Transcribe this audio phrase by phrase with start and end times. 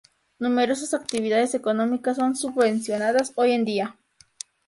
[0.39, 3.95] Numerosas actividades económicas son subvencionadas hoy en día.